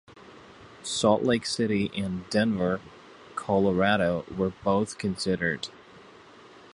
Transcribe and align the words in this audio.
Salt 0.81 1.21
Lake 1.21 1.45
City 1.45 1.91
and 1.95 2.27
Denver, 2.31 2.81
Colorado, 3.35 4.25
were 4.35 4.51
both 4.63 4.97
considered. 4.97 5.67